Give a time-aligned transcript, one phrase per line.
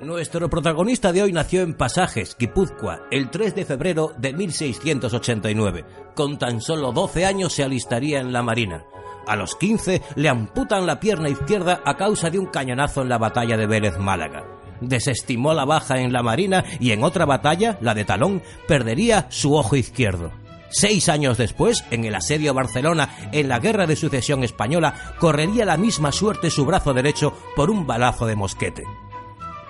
[0.00, 5.84] Nuestro protagonista de hoy nació en Pasajes, Guipúzcoa, el 3 de febrero de 1689.
[6.14, 8.86] Con tan solo 12 años se alistaría en la Marina.
[9.26, 13.18] A los 15 le amputan la pierna izquierda a causa de un cañonazo en la
[13.18, 14.46] batalla de Vélez Málaga.
[14.80, 19.54] Desestimó la baja en la Marina y en otra batalla, la de Talón, perdería su
[19.54, 20.32] ojo izquierdo.
[20.70, 25.64] Seis años después, en el asedio a Barcelona, en la Guerra de Sucesión Española, correría
[25.64, 28.84] la misma suerte su brazo derecho por un balazo de mosquete.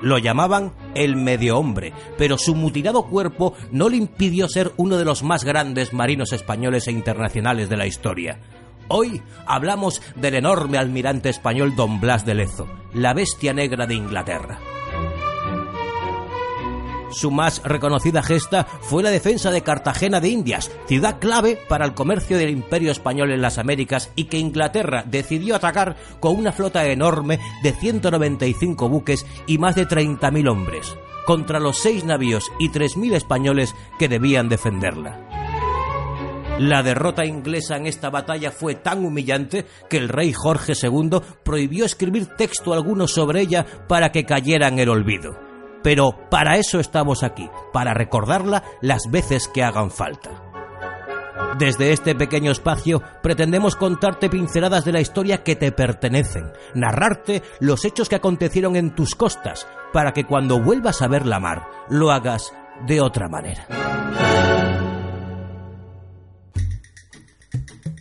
[0.03, 5.05] Lo llamaban el medio hombre, pero su mutilado cuerpo no le impidió ser uno de
[5.05, 8.39] los más grandes marinos españoles e internacionales de la historia.
[8.89, 14.59] Hoy hablamos del enorme almirante español Don Blas de Lezo, la bestia negra de Inglaterra.
[17.11, 21.95] Su más reconocida gesta fue la defensa de Cartagena de Indias, ciudad clave para el
[21.95, 26.87] comercio del imperio español en las Américas y que Inglaterra decidió atacar con una flota
[26.87, 33.15] enorme de 195 buques y más de 30.000 hombres, contra los seis navíos y 3.000
[33.15, 35.27] españoles que debían defenderla.
[36.61, 41.87] La derrota inglesa en esta batalla fue tan humillante que el rey Jorge II prohibió
[41.87, 45.50] escribir texto alguno sobre ella para que cayera en el olvido
[45.83, 50.31] pero para eso estamos aquí, para recordarla las veces que hagan falta.
[51.59, 57.85] Desde este pequeño espacio pretendemos contarte pinceladas de la historia que te pertenecen, narrarte los
[57.85, 62.13] hechos que acontecieron en tus costas, para que cuando vuelvas a ver la mar lo
[62.13, 62.53] hagas
[62.87, 63.67] de otra manera.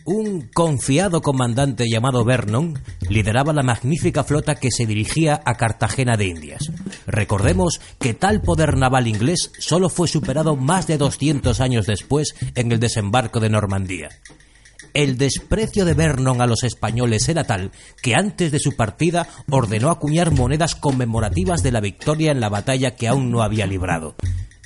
[0.06, 2.78] Un confiado comandante llamado Vernon
[3.08, 6.72] lideraba la magnífica flota que se dirigía a Cartagena de Indias.
[7.10, 12.70] Recordemos que tal poder naval inglés solo fue superado más de 200 años después en
[12.70, 14.10] el desembarco de Normandía.
[14.94, 17.70] El desprecio de Vernon a los españoles era tal
[18.02, 22.96] que antes de su partida ordenó acuñar monedas conmemorativas de la victoria en la batalla
[22.96, 24.16] que aún no había librado.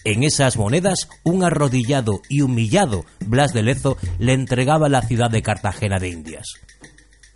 [0.05, 5.43] En esas monedas, un arrodillado y humillado Blas de Lezo le entregaba la ciudad de
[5.43, 6.47] Cartagena de Indias.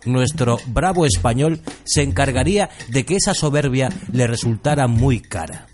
[0.05, 5.67] Nuestro bravo español se encargaría de que esa soberbia le resultara muy cara.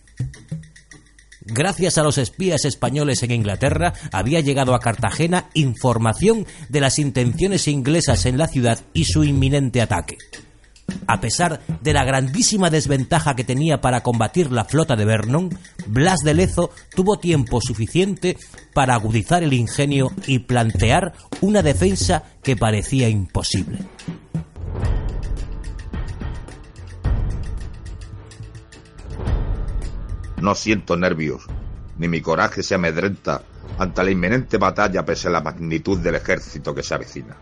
[1.48, 7.68] Gracias a los espías españoles en Inglaterra, había llegado a Cartagena información de las intenciones
[7.68, 10.18] inglesas en la ciudad y su inminente ataque.
[11.08, 15.50] A pesar de la grandísima desventaja que tenía para combatir la flota de Vernon,
[15.88, 18.38] Blas de Lezo tuvo tiempo suficiente
[18.74, 23.80] para agudizar el ingenio y plantear una defensa que parecía imposible.
[30.42, 31.44] No siento nervios,
[31.98, 33.44] ni mi coraje se amedrenta
[33.78, 37.36] ante la inminente batalla pese a la magnitud del ejército que se avecina.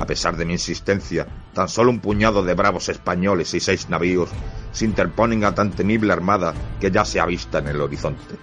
[0.00, 4.30] A pesar de mi insistencia, tan solo un puñado de bravos españoles y seis navíos
[4.72, 8.36] se interponen a tan temible armada que ya se ha vista en el horizonte.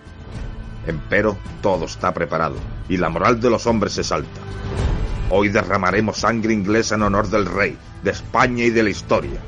[0.87, 2.55] Empero, todo está preparado
[2.87, 4.41] y la moral de los hombres se salta.
[5.29, 9.39] Hoy derramaremos sangre inglesa en honor del rey, de España y de la historia.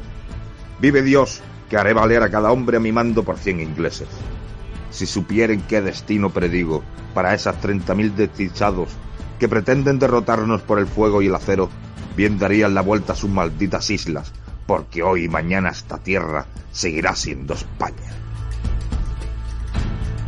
[0.80, 4.08] Vive Dios, que haré valer a cada hombre a mi mando por cien ingleses.
[4.92, 6.84] Si supieren qué destino predigo
[7.14, 8.90] para esas treinta mil desdichados
[9.40, 11.70] que pretenden derrotarnos por el fuego y el acero,
[12.16, 14.34] bien darían la vuelta a sus malditas islas,
[14.66, 18.27] porque hoy y mañana esta tierra seguirá siendo España.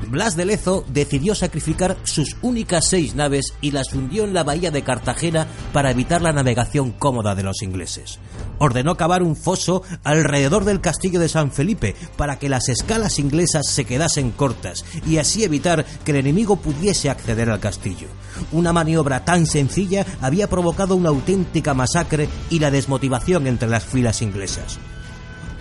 [0.10, 4.72] Blas de Lezo decidió sacrificar sus únicas seis naves y las hundió en la bahía
[4.72, 8.18] de Cartagena para evitar la navegación cómoda de los ingleses.
[8.58, 13.68] Ordenó cavar un foso alrededor del castillo de San Felipe para que las escalas inglesas
[13.70, 18.08] se quedasen cortas y así evitar que el enemigo pudiese acceder al castillo.
[18.52, 24.24] Una maniobra tan sencilla había provocado una auténtica masacre y la desmotivación entre las filas
[24.24, 24.80] inglesas.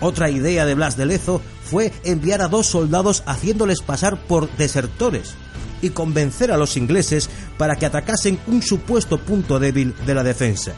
[0.01, 5.35] Otra idea de Blas de Lezo fue enviar a dos soldados haciéndoles pasar por desertores
[5.81, 10.73] y convencer a los ingleses para que atacasen un supuesto punto débil de la defensa.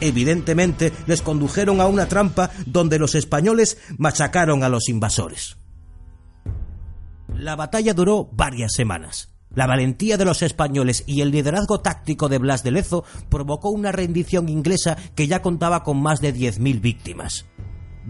[0.00, 5.58] Evidentemente les condujeron a una trampa donde los españoles machacaron a los invasores.
[7.34, 9.28] La batalla duró varias semanas.
[9.54, 13.92] La valentía de los españoles y el liderazgo táctico de Blas de Lezo provocó una
[13.92, 17.46] rendición inglesa que ya contaba con más de 10.000 víctimas.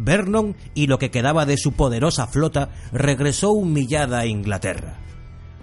[0.00, 4.96] Vernon y lo que quedaba de su poderosa flota regresó humillada a Inglaterra.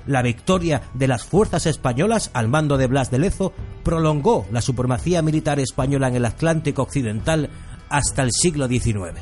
[0.05, 3.53] La victoria de las fuerzas españolas al mando de Blas de Lezo
[3.83, 7.49] prolongó la supremacía militar española en el Atlántico Occidental
[7.89, 9.19] hasta el siglo XIX.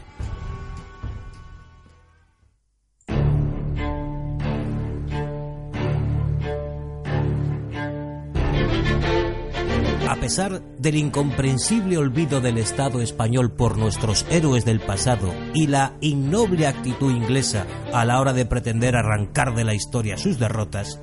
[10.26, 16.66] Pesar del incomprensible olvido del Estado español por nuestros héroes del pasado y la innoble
[16.66, 21.00] actitud inglesa a la hora de pretender arrancar de la historia sus derrotas,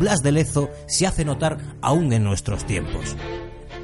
[0.00, 3.14] Blas de Lezo se hace notar aún en nuestros tiempos.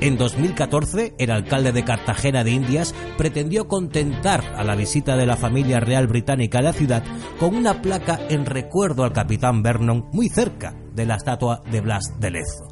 [0.01, 5.37] En 2014, el alcalde de Cartagena de Indias pretendió contentar a la visita de la
[5.37, 7.05] familia real británica a la ciudad
[7.39, 12.19] con una placa en recuerdo al capitán Vernon muy cerca de la estatua de Blas
[12.19, 12.68] de Lezo.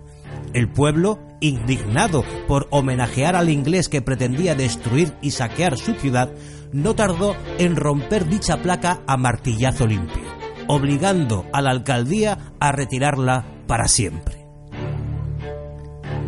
[0.57, 6.31] El pueblo, indignado por homenajear al inglés que pretendía destruir y saquear su ciudad,
[6.73, 10.25] no tardó en romper dicha placa a martillazo limpio,
[10.67, 14.47] obligando a la alcaldía a retirarla para siempre.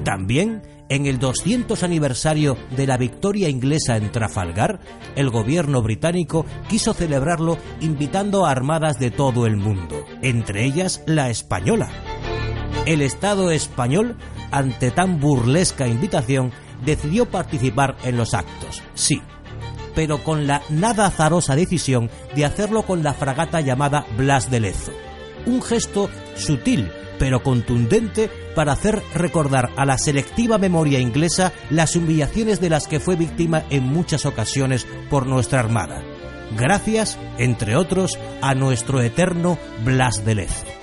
[0.04, 0.60] También
[0.90, 4.80] en el 200 aniversario de la victoria inglesa en Trafalgar,
[5.16, 11.30] el gobierno británico quiso celebrarlo invitando a armadas de todo el mundo, entre ellas la
[11.30, 11.88] española.
[12.88, 14.16] El Estado español,
[14.50, 16.52] ante tan burlesca invitación,
[16.86, 19.20] decidió participar en los actos, sí,
[19.94, 24.92] pero con la nada azarosa decisión de hacerlo con la fragata llamada Blas de Lezo.
[25.44, 32.58] Un gesto sutil pero contundente para hacer recordar a la selectiva memoria inglesa las humillaciones
[32.58, 36.02] de las que fue víctima en muchas ocasiones por nuestra Armada.
[36.56, 40.77] Gracias, entre otros, a nuestro eterno Blas de Lezo.